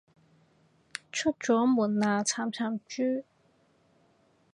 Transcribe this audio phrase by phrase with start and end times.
[1.11, 3.23] 出咗門口喇，慘慘豬